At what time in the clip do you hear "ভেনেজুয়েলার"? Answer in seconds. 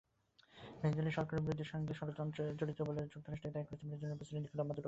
3.87-4.17